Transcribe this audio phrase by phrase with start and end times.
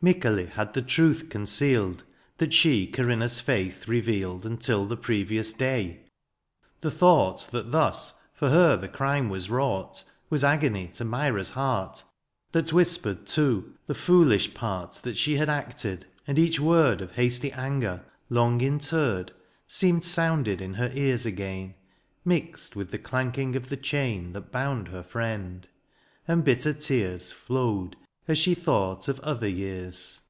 [0.00, 2.02] Mycale had the truth concealed^
[2.36, 6.04] That she Corinna^s faith revealed^ Until the previous day:
[6.82, 12.02] the thought That thus for her the crime was wrought Was agony to Myra^s hearty
[12.52, 17.50] That whispered^ too^ the foolish part That she had acted^ and each word Of hasty
[17.50, 19.32] anger, long interred,
[19.66, 21.74] Seemed sounded in her ears again.
[22.24, 25.66] Mixed with the clanking of the chain That bound her friend:
[26.28, 27.96] and bitter tears Flowed
[28.30, 30.20] as she thought of other years.